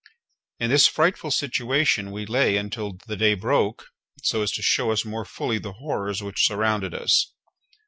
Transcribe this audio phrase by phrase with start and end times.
[0.59, 3.89] In this frightful situation we lay until the day broke
[4.23, 7.31] so as to show us more fully the horrors which surrounded us.